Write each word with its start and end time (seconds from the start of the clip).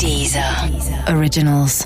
Dieser 0.00 0.40
Originals. 1.08 1.84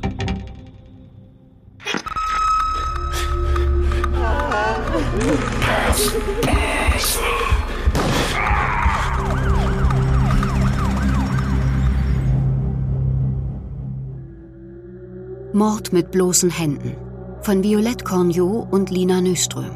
Mord 15.54 15.92
mit 15.92 16.10
bloßen 16.10 16.50
Händen 16.50 16.96
von 17.40 17.62
Violette 17.62 18.04
Cornio 18.04 18.66
und 18.70 18.90
Lina 18.90 19.20
Nyström. 19.22 19.70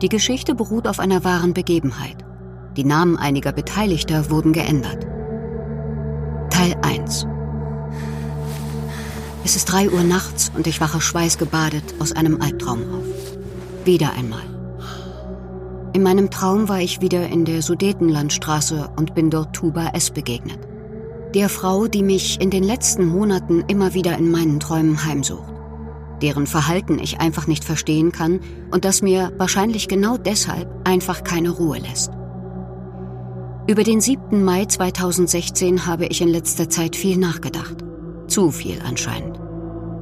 Die 0.00 0.08
Geschichte 0.08 0.54
beruht 0.54 0.88
auf 0.88 1.00
einer 1.00 1.22
wahren 1.22 1.52
Begebenheit. 1.52 2.24
Die 2.76 2.84
Namen 2.84 3.18
einiger 3.18 3.52
Beteiligter 3.52 4.30
wurden 4.30 4.52
geändert. 4.52 5.06
Teil 6.56 6.74
1 6.80 7.26
Es 9.44 9.56
ist 9.56 9.66
drei 9.66 9.90
Uhr 9.90 10.02
nachts 10.02 10.50
und 10.56 10.66
ich 10.66 10.80
wache 10.80 11.02
schweißgebadet 11.02 11.96
aus 11.98 12.12
einem 12.12 12.40
Albtraum 12.40 12.80
auf. 12.94 13.04
Wieder 13.84 14.14
einmal. 14.14 14.40
In 15.92 16.02
meinem 16.02 16.30
Traum 16.30 16.70
war 16.70 16.80
ich 16.80 17.02
wieder 17.02 17.26
in 17.26 17.44
der 17.44 17.60
Sudetenlandstraße 17.60 18.88
und 18.96 19.14
bin 19.14 19.28
dort 19.28 19.54
Tuba 19.54 19.88
S. 19.92 20.10
begegnet. 20.10 20.58
Der 21.34 21.50
Frau, 21.50 21.88
die 21.88 22.02
mich 22.02 22.40
in 22.40 22.48
den 22.48 22.64
letzten 22.64 23.04
Monaten 23.06 23.62
immer 23.68 23.92
wieder 23.92 24.16
in 24.16 24.30
meinen 24.30 24.58
Träumen 24.58 25.04
heimsucht. 25.04 25.52
Deren 26.22 26.46
Verhalten 26.46 26.98
ich 26.98 27.20
einfach 27.20 27.46
nicht 27.46 27.64
verstehen 27.64 28.12
kann 28.12 28.40
und 28.70 28.86
das 28.86 29.02
mir 29.02 29.30
wahrscheinlich 29.36 29.88
genau 29.88 30.16
deshalb 30.16 30.70
einfach 30.84 31.22
keine 31.22 31.50
Ruhe 31.50 31.80
lässt. 31.80 32.15
Über 33.68 33.82
den 33.82 34.00
7. 34.00 34.44
Mai 34.44 34.64
2016 34.64 35.86
habe 35.86 36.06
ich 36.06 36.20
in 36.20 36.28
letzter 36.28 36.70
Zeit 36.70 36.94
viel 36.94 37.16
nachgedacht. 37.16 37.74
Zu 38.28 38.52
viel 38.52 38.80
anscheinend. 38.86 39.40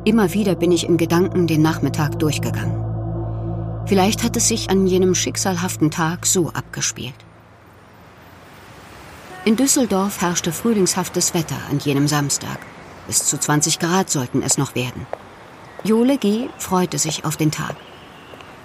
Immer 0.05 0.35
wieder 0.35 0.55
bin 0.55 0.71
ich 0.71 0.87
in 0.87 0.99
Gedanken 0.99 1.47
den 1.47 1.63
Nachmittag 1.63 2.19
durchgegangen. 2.19 2.85
Vielleicht 3.87 4.23
hat 4.23 4.37
es 4.37 4.49
sich 4.49 4.69
an 4.69 4.87
jenem 4.87 5.15
schicksalhaften 5.15 5.91
Tag 5.91 6.27
so 6.27 6.51
abgespielt. 6.51 7.15
In 9.47 9.57
Düsseldorf 9.57 10.21
herrschte 10.21 10.53
frühlingshaftes 10.53 11.33
Wetter 11.33 11.57
an 11.71 11.79
jenem 11.79 12.07
Samstag. 12.07 12.59
Bis 13.07 13.25
zu 13.25 13.41
20 13.41 13.79
Grad 13.79 14.11
sollten 14.11 14.43
es 14.43 14.59
noch 14.59 14.75
werden. 14.75 15.07
Jole 15.85 16.19
G. 16.19 16.49
freute 16.59 16.99
sich 16.99 17.25
auf 17.25 17.39
den 17.39 17.51
Tag. 17.51 17.77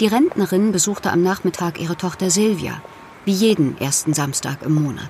Die 0.01 0.07
Rentnerin 0.07 0.73
besuchte 0.73 1.09
am 1.09 1.23
Nachmittag 1.23 1.79
ihre 1.79 1.95
Tochter 1.95 2.29
Silvia, 2.29 2.81
wie 3.25 3.31
jeden 3.31 3.77
ersten 3.79 4.13
Samstag 4.13 4.63
im 4.63 4.75
Monat. 4.75 5.09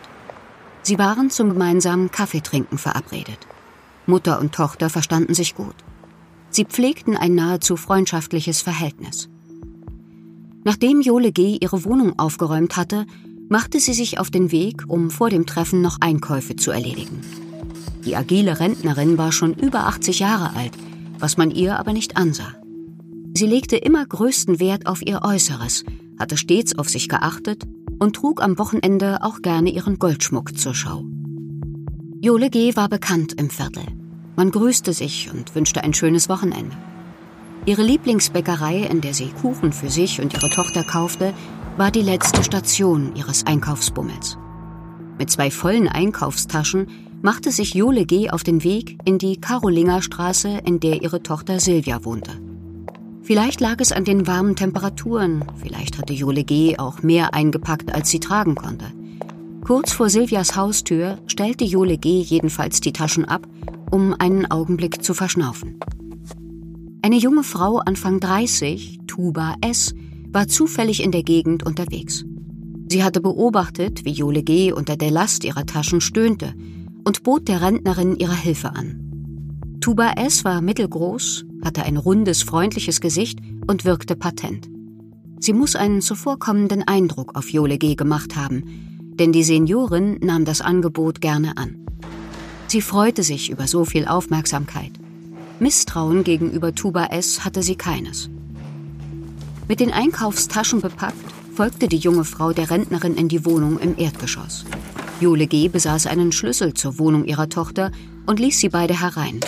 Sie 0.81 0.97
waren 0.97 1.29
zum 1.29 1.49
gemeinsamen 1.49 2.11
Kaffeetrinken 2.11 2.77
verabredet. 2.77 3.39
Mutter 4.05 4.39
und 4.39 4.53
Tochter 4.53 4.89
verstanden 4.89 5.33
sich 5.33 5.55
gut. 5.55 5.75
Sie 6.49 6.65
pflegten 6.65 7.15
ein 7.15 7.35
nahezu 7.35 7.77
freundschaftliches 7.77 8.61
Verhältnis. 8.61 9.29
Nachdem 10.63 11.01
Jole 11.01 11.31
G. 11.31 11.57
ihre 11.61 11.85
Wohnung 11.85 12.17
aufgeräumt 12.17 12.75
hatte, 12.75 13.05
machte 13.49 13.79
sie 13.79 13.93
sich 13.93 14.19
auf 14.19 14.29
den 14.29 14.51
Weg, 14.51 14.83
um 14.87 15.09
vor 15.09 15.29
dem 15.29 15.45
Treffen 15.45 15.81
noch 15.81 15.97
Einkäufe 16.01 16.55
zu 16.55 16.71
erledigen. 16.71 17.21
Die 18.05 18.15
agile 18.15 18.59
Rentnerin 18.59 19.17
war 19.17 19.31
schon 19.31 19.53
über 19.53 19.87
80 19.87 20.19
Jahre 20.19 20.55
alt, 20.55 20.73
was 21.19 21.37
man 21.37 21.51
ihr 21.51 21.77
aber 21.77 21.93
nicht 21.93 22.17
ansah. 22.17 22.55
Sie 23.33 23.45
legte 23.45 23.77
immer 23.77 24.05
größten 24.05 24.59
Wert 24.59 24.87
auf 24.87 25.05
ihr 25.05 25.21
Äußeres, 25.23 25.85
hatte 26.17 26.37
stets 26.37 26.77
auf 26.77 26.89
sich 26.89 27.09
geachtet 27.09 27.63
und 27.99 28.15
trug 28.15 28.41
am 28.41 28.57
Wochenende 28.57 29.21
auch 29.21 29.41
gerne 29.41 29.69
ihren 29.69 29.99
Goldschmuck 29.99 30.57
zur 30.57 30.73
Schau. 30.73 31.03
Jole 32.21 32.49
G. 32.49 32.75
war 32.75 32.89
bekannt 32.89 33.33
im 33.39 33.49
Viertel. 33.49 33.83
Man 34.35 34.51
grüßte 34.51 34.93
sich 34.93 35.29
und 35.31 35.53
wünschte 35.55 35.83
ein 35.83 35.93
schönes 35.93 36.29
Wochenende. 36.29 36.75
Ihre 37.65 37.83
Lieblingsbäckerei, 37.83 38.83
in 38.83 39.01
der 39.01 39.13
sie 39.13 39.29
Kuchen 39.41 39.73
für 39.73 39.89
sich 39.89 40.21
und 40.21 40.33
ihre 40.33 40.49
Tochter 40.49 40.83
kaufte, 40.83 41.33
war 41.77 41.91
die 41.91 42.01
letzte 42.01 42.43
Station 42.43 43.15
ihres 43.15 43.45
Einkaufsbummels. 43.45 44.37
Mit 45.17 45.29
zwei 45.29 45.51
vollen 45.51 45.87
Einkaufstaschen 45.87 46.87
machte 47.21 47.51
sich 47.51 47.73
Jole 47.73 48.05
G. 48.05 48.29
auf 48.29 48.43
den 48.43 48.63
Weg 48.63 48.97
in 49.05 49.17
die 49.17 49.39
Karolingerstraße, 49.39 50.61
in 50.65 50.79
der 50.79 51.01
ihre 51.01 51.21
Tochter 51.21 51.59
Silvia 51.59 52.03
wohnte. 52.05 52.48
Vielleicht 53.29 53.61
lag 53.61 53.75
es 53.77 53.91
an 53.91 54.05
den 54.05 54.25
warmen 54.25 54.55
Temperaturen, 54.55 55.45
vielleicht 55.61 55.99
hatte 55.99 56.13
Jole 56.13 56.43
G. 56.43 56.79
auch 56.79 57.03
mehr 57.03 57.35
eingepackt, 57.35 57.93
als 57.93 58.09
sie 58.09 58.19
tragen 58.19 58.55
konnte. 58.55 58.85
Kurz 59.63 59.91
vor 59.91 60.09
Silvias 60.09 60.55
Haustür 60.55 61.19
stellte 61.27 61.63
Jole 61.63 61.99
G. 61.99 62.21
jedenfalls 62.21 62.81
die 62.81 62.91
Taschen 62.91 63.25
ab, 63.25 63.47
um 63.91 64.15
einen 64.17 64.49
Augenblick 64.49 65.03
zu 65.03 65.13
verschnaufen. 65.13 65.79
Eine 67.03 67.17
junge 67.17 67.43
Frau 67.43 67.77
Anfang 67.77 68.19
30, 68.19 69.01
Tuba 69.05 69.53
S., 69.61 69.93
war 70.29 70.47
zufällig 70.47 71.03
in 71.03 71.11
der 71.11 71.21
Gegend 71.21 71.63
unterwegs. 71.63 72.25
Sie 72.87 73.03
hatte 73.03 73.21
beobachtet, 73.21 74.05
wie 74.05 74.11
Jole 74.11 74.41
G. 74.41 74.71
unter 74.71 74.97
der 74.97 75.11
Last 75.11 75.43
ihrer 75.43 75.67
Taschen 75.67 76.01
stöhnte 76.01 76.55
und 77.03 77.21
bot 77.21 77.47
der 77.47 77.61
Rentnerin 77.61 78.15
ihre 78.15 78.35
Hilfe 78.35 78.71
an. 78.71 79.77
Tuba 79.81 80.13
S. 80.13 80.43
war 80.43 80.61
mittelgroß, 80.61 81.45
hatte 81.63 81.83
ein 81.83 81.97
rundes, 81.97 82.43
freundliches 82.43 83.01
Gesicht 83.01 83.39
und 83.67 83.85
wirkte 83.85 84.15
patent. 84.15 84.69
Sie 85.39 85.53
muss 85.53 85.75
einen 85.75 86.01
zuvorkommenden 86.01 86.87
Eindruck 86.87 87.35
auf 87.35 87.49
Jole 87.49 87.77
G. 87.77 87.95
gemacht 87.95 88.35
haben, 88.35 88.63
denn 89.19 89.31
die 89.31 89.43
Seniorin 89.43 90.17
nahm 90.21 90.45
das 90.45 90.61
Angebot 90.61 91.21
gerne 91.21 91.57
an. 91.57 91.85
Sie 92.67 92.81
freute 92.81 93.23
sich 93.23 93.49
über 93.49 93.67
so 93.67 93.85
viel 93.85 94.05
Aufmerksamkeit. 94.05 94.91
Misstrauen 95.59 96.23
gegenüber 96.23 96.75
Tuba 96.75 97.05
S. 97.07 97.43
hatte 97.43 97.63
sie 97.63 97.75
keines. 97.75 98.29
Mit 99.67 99.79
den 99.79 99.91
Einkaufstaschen 99.91 100.81
bepackt, 100.81 101.15
folgte 101.53 101.87
die 101.87 101.97
junge 101.97 102.23
Frau 102.23 102.53
der 102.53 102.69
Rentnerin 102.69 103.15
in 103.15 103.27
die 103.27 103.45
Wohnung 103.45 103.79
im 103.79 103.97
Erdgeschoss. 103.97 104.65
Jule 105.19 105.47
G. 105.47 105.67
besaß 105.67 106.07
einen 106.07 106.31
Schlüssel 106.31 106.73
zur 106.73 106.97
Wohnung 106.97 107.25
ihrer 107.25 107.49
Tochter 107.49 107.91
und 108.25 108.39
ließ 108.39 108.59
sie 108.59 108.69
beide 108.69 108.99
herein. 108.99 109.41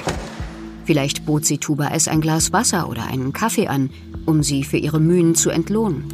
Vielleicht 0.85 1.25
bot 1.25 1.45
sie 1.45 1.57
Tuba 1.57 1.89
S. 1.89 2.07
ein 2.07 2.21
Glas 2.21 2.51
Wasser 2.53 2.89
oder 2.89 3.05
einen 3.05 3.33
Kaffee 3.33 3.67
an, 3.67 3.89
um 4.25 4.43
sie 4.43 4.63
für 4.63 4.77
ihre 4.77 4.99
Mühen 4.99 5.35
zu 5.35 5.49
entlohnen. 5.49 6.05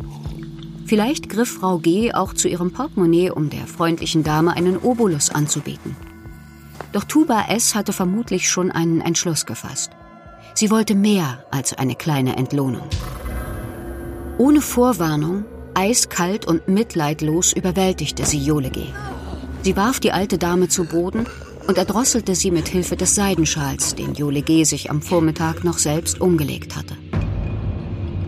Vielleicht 0.85 1.29
griff 1.29 1.50
Frau 1.50 1.79
G. 1.79 2.13
auch 2.13 2.33
zu 2.33 2.47
ihrem 2.47 2.72
Portemonnaie, 2.72 3.31
um 3.31 3.50
der 3.50 3.67
freundlichen 3.67 4.23
Dame 4.23 4.53
einen 4.53 4.77
Obolus 4.77 5.29
anzubieten. 5.29 5.95
Doch 6.94 7.03
Tuba 7.03 7.45
S. 7.50 7.75
hatte 7.75 7.94
vermutlich 7.94 8.50
schon 8.50 8.72
einen 8.72 9.01
Entschluss 9.01 9.45
gefasst. 9.45 9.91
Sie 10.53 10.72
wollte 10.72 10.95
mehr 10.95 11.45
als 11.51 11.73
eine 11.73 11.95
kleine 11.95 12.38
Entlohnung. 12.38 12.88
Ohne 14.38 14.61
Vorwarnung, 14.61 15.45
eiskalt 15.73 16.45
und 16.45 16.67
mitleidlos 16.67 17.53
überwältigte 17.53 18.25
sie 18.25 18.39
Jole 18.39 18.69
G. 18.69 18.85
Sie 19.63 19.75
warf 19.75 20.00
die 20.00 20.11
alte 20.11 20.38
Dame 20.38 20.69
zu 20.69 20.85
Boden 20.85 21.25
und 21.67 21.78
erdrosselte 21.78 22.33
sie 22.33 22.51
mit 22.51 22.67
Hilfe 22.67 22.95
des 22.95 23.13
Seidenschals, 23.16 23.95
den 23.95 24.13
Jole 24.13 24.41
G. 24.41 24.63
sich 24.63 24.89
am 24.89 25.01
Vormittag 25.01 25.63
noch 25.63 25.78
selbst 25.78 26.22
umgelegt 26.22 26.75
hatte. 26.75 26.95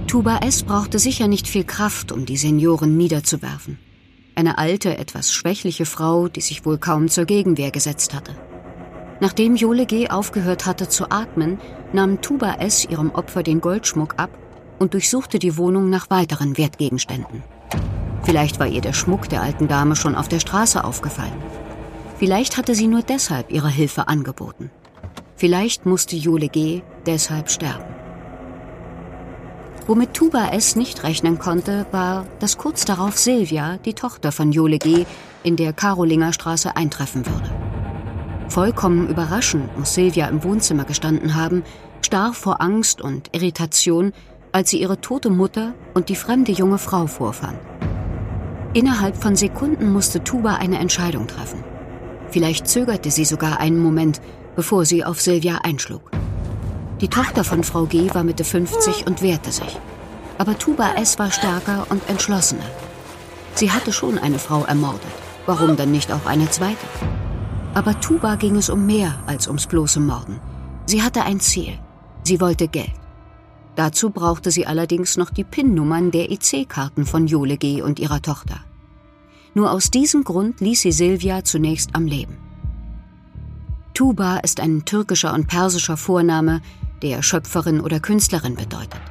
Tuba 0.07 0.39
S. 0.39 0.63
brauchte 0.63 0.99
sicher 0.99 1.27
nicht 1.27 1.47
viel 1.47 1.63
Kraft, 1.63 2.11
um 2.11 2.25
die 2.25 2.37
Senioren 2.37 2.97
niederzuwerfen. 2.97 3.79
Eine 4.35 4.57
alte, 4.57 4.97
etwas 4.97 5.33
schwächliche 5.33 5.85
Frau, 5.85 6.27
die 6.27 6.41
sich 6.41 6.65
wohl 6.65 6.77
kaum 6.77 7.07
zur 7.09 7.25
Gegenwehr 7.25 7.71
gesetzt 7.71 8.13
hatte. 8.13 8.35
Nachdem 9.21 9.55
Jole 9.55 9.85
G. 9.85 10.09
aufgehört 10.09 10.65
hatte 10.65 10.89
zu 10.89 11.11
atmen, 11.11 11.59
nahm 11.93 12.21
Tuba 12.21 12.55
S. 12.55 12.85
ihrem 12.85 13.11
Opfer 13.11 13.43
den 13.43 13.61
Goldschmuck 13.61 14.15
ab 14.17 14.31
und 14.79 14.93
durchsuchte 14.93 15.39
die 15.39 15.57
Wohnung 15.57 15.89
nach 15.89 16.09
weiteren 16.09 16.57
Wertgegenständen. 16.57 17.43
Vielleicht 18.23 18.59
war 18.59 18.67
ihr 18.67 18.81
der 18.81 18.93
Schmuck 18.93 19.29
der 19.29 19.41
alten 19.41 19.67
Dame 19.67 19.95
schon 19.95 20.15
auf 20.15 20.27
der 20.27 20.39
Straße 20.39 20.83
aufgefallen. 20.83 21.33
Vielleicht 22.19 22.57
hatte 22.57 22.75
sie 22.75 22.87
nur 22.87 23.01
deshalb 23.01 23.49
ihre 23.49 23.69
Hilfe 23.69 24.09
angeboten. 24.09 24.71
Vielleicht 25.37 25.85
musste 25.85 26.17
Jule 26.17 26.49
G. 26.49 26.81
deshalb 27.05 27.49
sterben. 27.49 27.85
Womit 29.87 30.13
Tuba 30.13 30.49
S. 30.49 30.75
nicht 30.75 31.03
rechnen 31.03 31.39
konnte, 31.39 31.85
war, 31.91 32.25
dass 32.39 32.57
kurz 32.57 32.83
darauf 32.83 33.17
Silvia, 33.17 33.77
die 33.85 33.93
Tochter 33.93 34.33
von 34.33 34.51
Jule 34.51 34.79
G., 34.79 35.05
in 35.43 35.55
der 35.55 35.71
Karolinger 35.71 36.33
Straße 36.33 36.75
eintreffen 36.75 37.25
würde. 37.25 37.49
Vollkommen 38.49 39.07
überraschend 39.07 39.77
muss 39.79 39.93
Silvia 39.93 40.27
im 40.27 40.43
Wohnzimmer 40.43 40.83
gestanden 40.83 41.35
haben, 41.35 41.63
starr 42.01 42.33
vor 42.33 42.59
Angst 42.59 42.99
und 42.99 43.33
Irritation, 43.33 44.11
als 44.51 44.71
sie 44.71 44.81
ihre 44.81 44.99
tote 44.99 45.29
Mutter 45.29 45.73
und 45.93 46.09
die 46.09 46.15
fremde 46.15 46.51
junge 46.51 46.79
Frau 46.79 47.07
vorfand. 47.07 47.57
Innerhalb 48.73 49.15
von 49.15 49.37
Sekunden 49.37 49.93
musste 49.93 50.21
Tuba 50.21 50.55
eine 50.55 50.79
Entscheidung 50.79 51.25
treffen. 51.25 51.63
Vielleicht 52.31 52.67
zögerte 52.67 53.11
sie 53.11 53.25
sogar 53.25 53.59
einen 53.59 53.79
Moment, 53.79 54.21
bevor 54.55 54.85
sie 54.85 55.03
auf 55.03 55.21
Silvia 55.21 55.59
einschlug. 55.63 56.11
Die 57.01 57.07
Tochter 57.07 57.43
von 57.43 57.63
Frau 57.63 57.85
G. 57.85 58.13
war 58.13 58.23
Mitte 58.23 58.43
50 58.43 59.07
und 59.07 59.21
wehrte 59.21 59.51
sich. 59.51 59.79
Aber 60.37 60.57
Tuba 60.57 60.93
S. 60.95 61.17
war 61.17 61.31
stärker 61.31 61.87
und 61.89 62.01
entschlossener. 62.09 62.65
Sie 63.55 63.71
hatte 63.71 63.91
schon 63.91 64.17
eine 64.17 64.39
Frau 64.39 64.63
ermordet. 64.63 65.01
Warum 65.45 65.75
dann 65.75 65.91
nicht 65.91 66.11
auch 66.11 66.25
eine 66.25 66.49
zweite? 66.49 66.85
Aber 67.73 67.99
Tuba 67.99 68.35
ging 68.35 68.55
es 68.55 68.69
um 68.69 68.85
mehr 68.85 69.19
als 69.25 69.47
ums 69.47 69.67
bloße 69.67 69.99
Morden. 69.99 70.39
Sie 70.85 71.01
hatte 71.01 71.23
ein 71.23 71.39
Ziel. 71.39 71.79
Sie 72.23 72.41
wollte 72.41 72.67
Geld. 72.67 72.91
Dazu 73.75 74.09
brauchte 74.09 74.51
sie 74.51 74.67
allerdings 74.67 75.17
noch 75.17 75.29
die 75.29 75.43
PIN-Nummern 75.43 76.11
der 76.11 76.31
EC-Karten 76.31 77.05
von 77.05 77.27
Jole 77.27 77.57
G. 77.57 77.81
und 77.81 77.99
ihrer 77.99 78.21
Tochter. 78.21 78.59
Nur 79.53 79.71
aus 79.71 79.91
diesem 79.91 80.23
Grund 80.23 80.61
ließ 80.61 80.81
sie 80.81 80.91
Silvia 80.91 81.43
zunächst 81.43 81.95
am 81.95 82.05
Leben. 82.05 82.37
Tuba 83.93 84.37
ist 84.37 84.59
ein 84.59 84.85
türkischer 84.85 85.33
und 85.33 85.47
persischer 85.47 85.97
Vorname, 85.97 86.61
der 87.01 87.21
Schöpferin 87.21 87.81
oder 87.81 87.99
Künstlerin 87.99 88.55
bedeutet. 88.55 89.01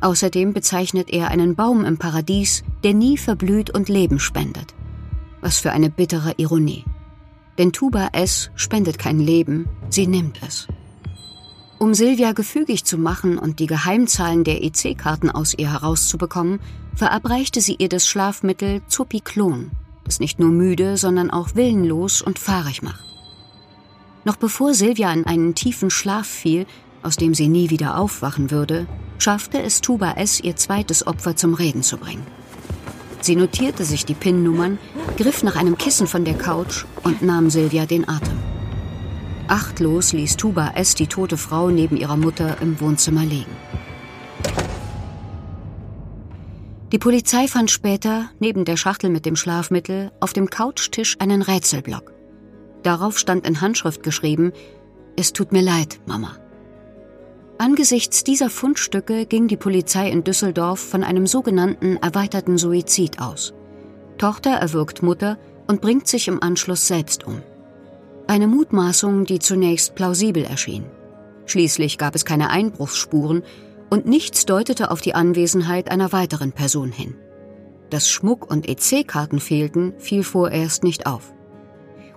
Außerdem 0.00 0.52
bezeichnet 0.52 1.10
er 1.10 1.28
einen 1.28 1.54
Baum 1.54 1.84
im 1.84 1.98
Paradies, 1.98 2.64
der 2.82 2.94
nie 2.94 3.16
verblüht 3.16 3.70
und 3.70 3.88
Leben 3.88 4.18
spendet. 4.18 4.74
Was 5.40 5.58
für 5.58 5.72
eine 5.72 5.90
bittere 5.90 6.34
Ironie. 6.36 6.84
Denn 7.58 7.72
Tuba 7.72 8.08
S 8.12 8.50
spendet 8.54 8.98
kein 8.98 9.20
Leben, 9.20 9.68
sie 9.88 10.06
nimmt 10.06 10.40
es. 10.46 10.66
Um 11.78 11.92
Silvia 11.92 12.32
gefügig 12.32 12.84
zu 12.84 12.96
machen 12.96 13.36
und 13.36 13.58
die 13.58 13.66
Geheimzahlen 13.66 14.44
der 14.44 14.64
EC-Karten 14.64 15.30
aus 15.30 15.52
ihr 15.54 15.70
herauszubekommen, 15.70 16.58
verabreichte 16.94 17.60
sie 17.60 17.76
ihr 17.78 17.90
das 17.90 18.06
Schlafmittel 18.08 18.80
Zopiklon, 18.88 19.70
das 20.04 20.18
nicht 20.18 20.38
nur 20.38 20.48
müde, 20.48 20.96
sondern 20.96 21.30
auch 21.30 21.54
willenlos 21.54 22.22
und 22.22 22.38
fahrig 22.38 22.82
macht. 22.82 23.04
Noch 24.24 24.36
bevor 24.36 24.72
Silvia 24.72 25.12
in 25.12 25.26
einen 25.26 25.54
tiefen 25.54 25.90
Schlaf 25.90 26.26
fiel, 26.26 26.66
aus 27.02 27.16
dem 27.16 27.34
sie 27.34 27.48
nie 27.48 27.68
wieder 27.68 27.98
aufwachen 27.98 28.50
würde, 28.50 28.86
schaffte 29.18 29.60
es 29.60 29.82
Tuba 29.82 30.12
S., 30.12 30.40
ihr 30.40 30.56
zweites 30.56 31.06
Opfer 31.06 31.36
zum 31.36 31.52
Reden 31.52 31.82
zu 31.82 31.98
bringen. 31.98 32.26
Sie 33.20 33.36
notierte 33.36 33.84
sich 33.84 34.06
die 34.06 34.14
PIN-Nummern, 34.14 34.78
griff 35.18 35.42
nach 35.42 35.56
einem 35.56 35.76
Kissen 35.76 36.06
von 36.06 36.24
der 36.24 36.34
Couch 36.34 36.86
und 37.02 37.20
nahm 37.20 37.50
Silvia 37.50 37.84
den 37.84 38.08
Atem. 38.08 38.55
Achtlos 39.48 40.12
ließ 40.12 40.36
Tuba 40.36 40.72
S. 40.74 40.94
die 40.94 41.06
tote 41.06 41.36
Frau 41.36 41.70
neben 41.70 41.96
ihrer 41.96 42.16
Mutter 42.16 42.56
im 42.60 42.80
Wohnzimmer 42.80 43.24
liegen. 43.24 43.54
Die 46.92 46.98
Polizei 46.98 47.46
fand 47.46 47.70
später, 47.70 48.30
neben 48.40 48.64
der 48.64 48.76
Schachtel 48.76 49.10
mit 49.10 49.26
dem 49.26 49.36
Schlafmittel, 49.36 50.10
auf 50.20 50.32
dem 50.32 50.50
Couchtisch 50.50 51.16
einen 51.20 51.42
Rätselblock. 51.42 52.12
Darauf 52.82 53.18
stand 53.18 53.46
in 53.46 53.60
Handschrift 53.60 54.02
geschrieben, 54.02 54.52
es 55.16 55.32
tut 55.32 55.52
mir 55.52 55.62
leid, 55.62 56.00
Mama. 56.06 56.36
Angesichts 57.58 58.22
dieser 58.22 58.50
Fundstücke 58.50 59.26
ging 59.26 59.48
die 59.48 59.56
Polizei 59.56 60.10
in 60.10 60.24
Düsseldorf 60.24 60.80
von 60.80 61.02
einem 61.02 61.26
sogenannten 61.26 61.96
erweiterten 61.96 62.58
Suizid 62.58 63.20
aus. 63.20 63.54
Tochter 64.18 64.50
erwürgt 64.50 65.02
Mutter 65.02 65.38
und 65.66 65.80
bringt 65.80 66.06
sich 66.06 66.28
im 66.28 66.42
Anschluss 66.42 66.86
selbst 66.86 67.26
um. 67.26 67.42
Eine 68.28 68.48
Mutmaßung, 68.48 69.24
die 69.24 69.38
zunächst 69.38 69.94
plausibel 69.94 70.42
erschien. 70.44 70.84
Schließlich 71.46 71.96
gab 71.96 72.16
es 72.16 72.24
keine 72.24 72.50
Einbruchsspuren 72.50 73.44
und 73.88 74.06
nichts 74.06 74.46
deutete 74.46 74.90
auf 74.90 75.00
die 75.00 75.14
Anwesenheit 75.14 75.90
einer 75.90 76.12
weiteren 76.12 76.50
Person 76.50 76.90
hin. 76.90 77.14
Dass 77.88 78.10
Schmuck 78.10 78.50
und 78.50 78.68
EC-Karten 78.68 79.38
fehlten, 79.38 79.94
fiel 79.98 80.24
vorerst 80.24 80.82
nicht 80.82 81.06
auf. 81.06 81.32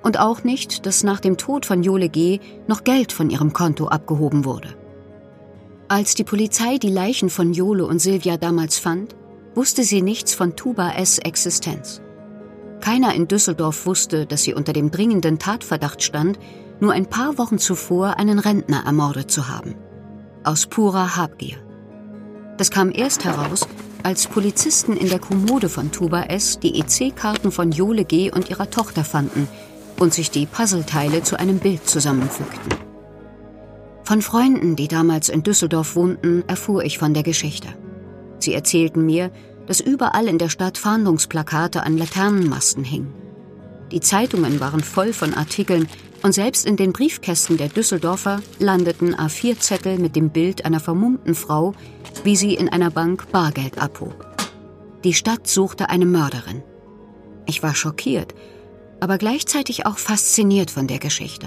Und 0.01 0.19
auch 0.19 0.43
nicht, 0.43 0.87
dass 0.87 1.03
nach 1.03 1.19
dem 1.19 1.37
Tod 1.37 1.67
von 1.67 1.83
Jole 1.83 2.09
G. 2.09 2.39
noch 2.67 2.83
Geld 2.83 3.11
von 3.11 3.29
ihrem 3.29 3.53
Konto 3.53 3.87
abgehoben 3.87 4.45
wurde. 4.45 4.75
Als 5.89 6.15
die 6.15 6.23
Polizei 6.23 6.77
die 6.79 6.89
Leichen 6.89 7.29
von 7.29 7.53
Jole 7.53 7.85
und 7.85 7.99
Silvia 7.99 8.37
damals 8.37 8.79
fand, 8.79 9.15
wusste 9.53 9.83
sie 9.83 10.01
nichts 10.01 10.33
von 10.33 10.55
Tuba 10.55 10.91
S. 10.93 11.19
Existenz. 11.19 12.01
Keiner 12.81 13.13
in 13.13 13.27
Düsseldorf 13.27 13.85
wusste, 13.85 14.25
dass 14.25 14.43
sie 14.43 14.53
unter 14.53 14.73
dem 14.73 14.91
dringenden 14.91 15.39
Tatverdacht 15.39 16.03
stand, 16.03 16.39
nur 16.79 16.93
ein 16.93 17.07
paar 17.07 17.37
Wochen 17.37 17.57
zuvor 17.57 18.17
einen 18.17 18.39
Rentner 18.39 18.83
ermordet 18.85 19.29
zu 19.29 19.49
haben. 19.49 19.75
Aus 20.43 20.65
purer 20.65 21.17
Habgier. 21.17 21.57
Das 22.57 22.71
kam 22.71 22.91
erst 22.91 23.25
heraus, 23.25 23.67
als 24.03 24.27
Polizisten 24.27 24.95
in 24.95 25.09
der 25.09 25.19
Kommode 25.19 25.67
von 25.69 25.91
Tuba 25.91 26.23
S. 26.23 26.59
die 26.59 26.79
EC-Karten 26.79 27.51
von 27.51 27.71
Jole 27.71 28.05
G. 28.05 28.31
und 28.31 28.49
ihrer 28.49 28.69
Tochter 28.69 29.03
fanden 29.03 29.47
und 29.99 30.13
sich 30.13 30.31
die 30.31 30.45
Puzzleteile 30.45 31.23
zu 31.23 31.37
einem 31.37 31.59
Bild 31.59 31.87
zusammenfügten. 31.87 32.73
Von 34.03 34.21
Freunden, 34.21 34.75
die 34.75 34.87
damals 34.87 35.29
in 35.29 35.43
Düsseldorf 35.43 35.95
wohnten, 35.95 36.43
erfuhr 36.47 36.83
ich 36.83 36.97
von 36.97 37.13
der 37.13 37.23
Geschichte. 37.23 37.67
Sie 38.39 38.53
erzählten 38.53 39.05
mir, 39.05 39.31
dass 39.69 39.79
überall 39.81 40.27
in 40.27 40.39
der 40.39 40.49
Stadt 40.49 40.79
Fahndungsplakate 40.79 41.83
an 41.83 41.95
Laternenmasten 41.95 42.83
hingen. 42.83 43.13
Die 43.91 43.99
Zeitungen 43.99 44.59
waren 44.59 44.79
voll 44.79 45.13
von 45.13 45.35
Artikeln 45.35 45.87
und 46.23 46.33
selbst 46.33 46.65
in 46.65 46.75
den 46.75 46.91
Briefkästen 46.91 47.55
der 47.55 47.69
Düsseldorfer 47.69 48.41
landeten 48.57 49.13
A4-Zettel 49.13 49.99
mit 49.99 50.15
dem 50.15 50.31
Bild 50.31 50.65
einer 50.65 50.79
vermummten 50.79 51.35
Frau, 51.35 51.75
wie 52.23 52.35
sie 52.35 52.55
in 52.55 52.67
einer 52.67 52.89
Bank 52.89 53.31
Bargeld 53.31 53.79
abhob. 53.79 54.25
Die 55.03 55.13
Stadt 55.13 55.45
suchte 55.47 55.91
eine 55.91 56.07
Mörderin. 56.07 56.63
Ich 57.45 57.61
war 57.61 57.75
schockiert, 57.75 58.33
aber 58.99 59.19
gleichzeitig 59.19 59.85
auch 59.85 59.99
fasziniert 59.99 60.71
von 60.71 60.87
der 60.87 60.97
Geschichte. 60.97 61.45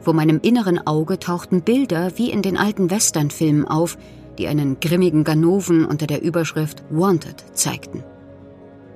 Vor 0.00 0.12
meinem 0.12 0.40
inneren 0.42 0.84
Auge 0.84 1.20
tauchten 1.20 1.62
Bilder 1.62 2.10
wie 2.16 2.32
in 2.32 2.42
den 2.42 2.56
alten 2.56 2.90
Westernfilmen 2.90 3.64
auf, 3.64 3.96
die 4.38 4.48
einen 4.48 4.80
grimmigen 4.80 5.24
Ganoven 5.24 5.84
unter 5.84 6.06
der 6.06 6.22
Überschrift 6.22 6.82
Wanted 6.90 7.44
zeigten. 7.52 8.04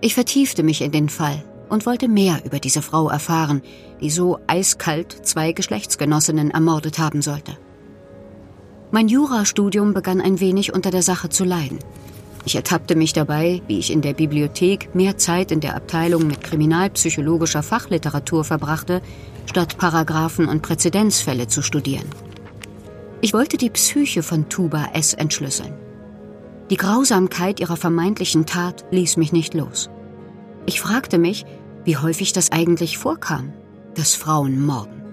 Ich 0.00 0.14
vertiefte 0.14 0.62
mich 0.62 0.80
in 0.80 0.92
den 0.92 1.08
Fall 1.08 1.44
und 1.68 1.86
wollte 1.86 2.08
mehr 2.08 2.40
über 2.44 2.58
diese 2.58 2.82
Frau 2.82 3.08
erfahren, 3.08 3.62
die 4.00 4.10
so 4.10 4.38
eiskalt 4.46 5.26
zwei 5.26 5.52
Geschlechtsgenossinnen 5.52 6.50
ermordet 6.50 6.98
haben 6.98 7.22
sollte. 7.22 7.56
Mein 8.90 9.08
Jurastudium 9.08 9.94
begann 9.94 10.20
ein 10.20 10.38
wenig 10.38 10.74
unter 10.74 10.90
der 10.90 11.02
Sache 11.02 11.28
zu 11.28 11.44
leiden. 11.44 11.78
Ich 12.44 12.56
ertappte 12.56 12.96
mich 12.96 13.12
dabei, 13.12 13.62
wie 13.68 13.78
ich 13.78 13.92
in 13.92 14.02
der 14.02 14.14
Bibliothek 14.14 14.94
mehr 14.94 15.16
Zeit 15.16 15.52
in 15.52 15.60
der 15.60 15.76
Abteilung 15.76 16.26
mit 16.26 16.42
kriminalpsychologischer 16.42 17.62
Fachliteratur 17.62 18.44
verbrachte, 18.44 19.00
statt 19.46 19.78
Paragraphen 19.78 20.48
und 20.48 20.62
Präzedenzfälle 20.62 21.46
zu 21.46 21.62
studieren. 21.62 22.08
Ich 23.24 23.32
wollte 23.32 23.56
die 23.56 23.70
Psyche 23.70 24.24
von 24.24 24.48
Tuba 24.48 24.90
S. 24.94 25.14
entschlüsseln. 25.14 25.72
Die 26.70 26.76
Grausamkeit 26.76 27.60
ihrer 27.60 27.76
vermeintlichen 27.76 28.46
Tat 28.46 28.84
ließ 28.90 29.16
mich 29.16 29.32
nicht 29.32 29.54
los. 29.54 29.90
Ich 30.66 30.80
fragte 30.80 31.18
mich, 31.18 31.46
wie 31.84 31.96
häufig 31.96 32.32
das 32.32 32.50
eigentlich 32.50 32.98
vorkam, 32.98 33.52
dass 33.94 34.16
Frauen 34.16 34.60
morden. 34.60 35.04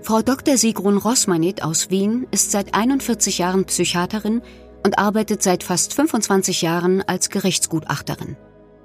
Frau 0.00 0.22
Dr. 0.22 0.56
Sigrun 0.56 0.96
Rossmanit 0.96 1.62
aus 1.62 1.90
Wien 1.90 2.26
ist 2.30 2.50
seit 2.50 2.74
41 2.74 3.36
Jahren 3.36 3.66
Psychiaterin 3.66 4.40
und 4.82 4.98
arbeitet 4.98 5.42
seit 5.42 5.62
fast 5.64 5.92
25 5.92 6.62
Jahren 6.62 7.02
als 7.02 7.28
Gerichtsgutachterin. 7.28 8.38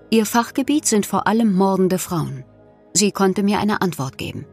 Ihr 0.10 0.26
Fachgebiet 0.26 0.86
sind 0.86 1.06
vor 1.06 1.28
allem 1.28 1.54
mordende 1.54 1.98
Frauen. 1.98 2.44
Sie 2.94 3.14
konnte 3.14 3.42
mir 3.42 3.60
eine 3.60 3.82
Antwort 3.82 4.18
geben. 4.18 4.46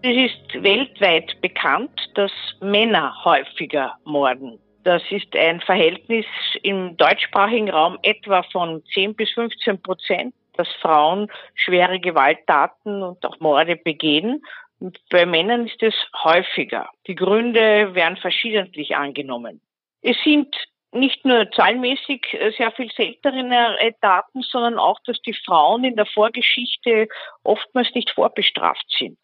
Es 0.00 0.30
ist 0.30 0.62
weltweit 0.62 1.40
bekannt, 1.40 1.90
dass 2.14 2.30
Männer 2.60 3.12
häufiger 3.24 3.96
morden. 4.04 4.60
Das 4.84 5.02
ist 5.10 5.34
ein 5.34 5.60
Verhältnis 5.60 6.24
im 6.62 6.96
deutschsprachigen 6.96 7.68
Raum 7.68 7.98
etwa 8.02 8.44
von 8.44 8.84
10 8.94 9.16
bis 9.16 9.30
15 9.32 9.82
Prozent, 9.82 10.34
dass 10.56 10.68
Frauen 10.80 11.28
schwere 11.54 11.98
Gewalttaten 11.98 13.02
und 13.02 13.26
auch 13.26 13.40
Morde 13.40 13.74
begehen. 13.74 14.44
Und 14.78 15.00
bei 15.10 15.26
Männern 15.26 15.66
ist 15.66 15.82
es 15.82 15.94
häufiger. 16.22 16.88
Die 17.08 17.16
Gründe 17.16 17.92
werden 17.96 18.18
verschiedentlich 18.18 18.94
angenommen. 18.94 19.60
Es 20.02 20.16
sind 20.22 20.54
nicht 20.92 21.24
nur 21.24 21.50
zahlenmäßig 21.50 22.24
sehr 22.56 22.70
viel 22.70 22.90
seltenere 22.92 23.94
Daten, 24.00 24.42
sondern 24.42 24.78
auch, 24.78 25.00
dass 25.04 25.20
die 25.22 25.34
Frauen 25.34 25.82
in 25.82 25.96
der 25.96 26.06
Vorgeschichte 26.06 27.08
oftmals 27.42 27.92
nicht 27.94 28.10
vorbestraft 28.10 28.86
sind. 28.96 29.18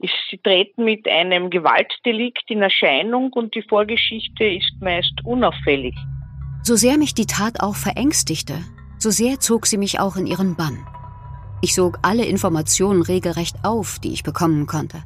Sie 0.00 0.38
treten 0.38 0.84
mit 0.84 1.08
einem 1.08 1.48
Gewaltdelikt 1.48 2.50
in 2.50 2.62
Erscheinung 2.62 3.32
und 3.32 3.54
die 3.54 3.62
Vorgeschichte 3.62 4.44
ist 4.44 4.74
meist 4.80 5.14
unauffällig. 5.24 5.94
So 6.62 6.76
sehr 6.76 6.98
mich 6.98 7.14
die 7.14 7.26
Tat 7.26 7.60
auch 7.60 7.76
verängstigte, 7.76 8.58
so 8.98 9.10
sehr 9.10 9.40
zog 9.40 9.66
sie 9.66 9.78
mich 9.78 10.00
auch 10.00 10.16
in 10.16 10.26
ihren 10.26 10.56
Bann. 10.56 10.86
Ich 11.62 11.74
sog 11.74 11.98
alle 12.02 12.26
Informationen 12.26 13.02
regelrecht 13.02 13.56
auf, 13.62 13.98
die 13.98 14.12
ich 14.12 14.22
bekommen 14.22 14.66
konnte. 14.66 15.02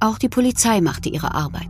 Auch 0.00 0.18
die 0.18 0.28
Polizei 0.28 0.80
machte 0.80 1.10
ihre 1.10 1.34
Arbeit. 1.34 1.68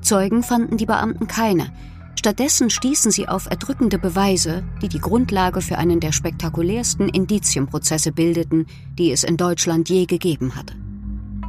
Zeugen 0.00 0.42
fanden 0.42 0.76
die 0.76 0.86
Beamten 0.86 1.26
keine. 1.26 1.72
Stattdessen 2.18 2.70
stießen 2.70 3.10
sie 3.10 3.28
auf 3.28 3.46
erdrückende 3.46 3.98
Beweise, 3.98 4.64
die 4.80 4.88
die 4.88 5.00
Grundlage 5.00 5.60
für 5.60 5.76
einen 5.76 6.00
der 6.00 6.12
spektakulärsten 6.12 7.08
Indizienprozesse 7.08 8.12
bildeten, 8.12 8.66
die 8.98 9.10
es 9.10 9.22
in 9.22 9.36
Deutschland 9.36 9.90
je 9.90 10.06
gegeben 10.06 10.56
hatte. 10.56 10.74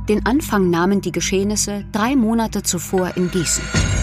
Den 0.10 0.26
Anfang 0.26 0.70
nahmen 0.70 1.02
die 1.02 1.12
Geschehnisse 1.12 1.84
drei 1.92 2.16
Monate 2.16 2.64
zuvor 2.64 3.18
in 3.18 3.30
Gießen. 3.30 3.97